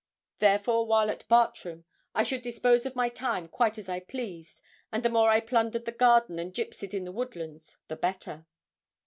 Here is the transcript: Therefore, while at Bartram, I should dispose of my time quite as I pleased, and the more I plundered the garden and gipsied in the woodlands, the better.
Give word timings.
Therefore, 0.39 0.87
while 0.87 1.11
at 1.11 1.27
Bartram, 1.27 1.85
I 2.15 2.23
should 2.23 2.41
dispose 2.41 2.87
of 2.87 2.95
my 2.95 3.07
time 3.07 3.47
quite 3.47 3.77
as 3.77 3.87
I 3.87 3.99
pleased, 3.99 4.59
and 4.91 5.03
the 5.03 5.09
more 5.11 5.29
I 5.29 5.39
plundered 5.39 5.85
the 5.85 5.91
garden 5.91 6.39
and 6.39 6.51
gipsied 6.55 6.95
in 6.95 7.03
the 7.03 7.11
woodlands, 7.11 7.77
the 7.87 7.97
better. 7.97 8.47